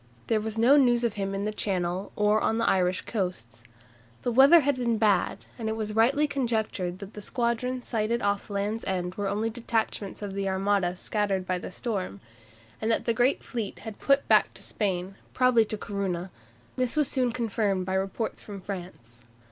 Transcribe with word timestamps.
There 0.25 0.41
was 0.41 0.57
no 0.57 0.77
news 0.77 1.03
of 1.03 1.13
him 1.13 1.35
in 1.35 1.45
the 1.45 1.51
Channel 1.51 2.11
or 2.15 2.41
on 2.41 2.57
the 2.57 2.67
Irish 2.67 3.01
coasts. 3.03 3.61
The 4.23 4.31
weather 4.31 4.61
had 4.61 4.73
been 4.77 4.97
bad, 4.97 5.45
and 5.59 5.69
it 5.69 5.75
was 5.75 5.93
rightly 5.95 6.25
conjectured 6.25 6.97
that 6.97 7.13
the 7.13 7.21
squadrons 7.21 7.87
sighted 7.87 8.19
off 8.23 8.49
Land's 8.49 8.83
End 8.85 9.13
were 9.13 9.27
only 9.27 9.51
detachments 9.51 10.23
of 10.23 10.33
the 10.33 10.49
Armada 10.49 10.95
scattered 10.95 11.45
by 11.45 11.59
the 11.59 11.69
storm, 11.69 12.19
and 12.81 12.89
that 12.89 13.05
the 13.05 13.13
great 13.13 13.43
fleet 13.43 13.77
had 13.85 13.99
put 13.99 14.27
back 14.27 14.51
to 14.55 14.63
Spain, 14.63 15.17
probably 15.35 15.65
to 15.65 15.77
Corunna. 15.77 16.31
This 16.77 16.95
was 16.95 17.07
soon 17.07 17.31
confirmed 17.31 17.85
by 17.85 17.93
reports 17.93 18.41
from 18.41 18.59
France. 18.59 19.21